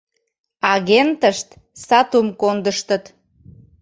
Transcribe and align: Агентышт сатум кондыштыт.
Агентышт 0.73 1.47
сатум 1.85 2.27
кондыштыт. 2.41 3.03